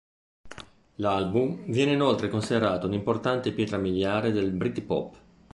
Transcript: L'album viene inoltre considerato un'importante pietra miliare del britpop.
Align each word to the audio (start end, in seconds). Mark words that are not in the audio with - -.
L'album 0.95 1.65
viene 1.71 1.91
inoltre 1.93 2.27
considerato 2.27 2.87
un'importante 2.87 3.51
pietra 3.53 3.77
miliare 3.77 4.31
del 4.31 4.51
britpop. 4.51 5.15